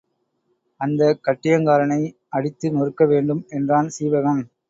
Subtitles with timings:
[0.81, 1.99] அந்தக் கட்டியங்காரனை
[2.29, 4.43] அடித்து நொறுக்க வேண்டும் என்றான் சீவகன்.